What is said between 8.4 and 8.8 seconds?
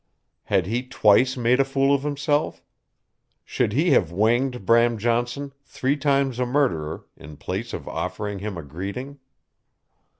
a